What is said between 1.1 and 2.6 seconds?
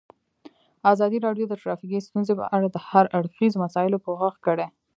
راډیو د ټرافیکي ستونزې په